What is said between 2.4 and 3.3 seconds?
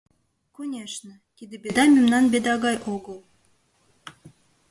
гай огыл.